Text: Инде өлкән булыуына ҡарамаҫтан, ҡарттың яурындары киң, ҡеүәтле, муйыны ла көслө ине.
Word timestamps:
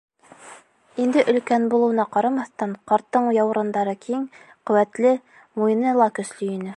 Инде 1.03 1.23
өлкән 1.33 1.67
булыуына 1.73 2.05
ҡарамаҫтан, 2.15 2.73
ҡарттың 2.91 3.29
яурындары 3.39 3.95
киң, 4.07 4.27
ҡеүәтле, 4.71 5.15
муйыны 5.61 5.97
ла 6.03 6.13
көслө 6.21 6.51
ине. 6.57 6.69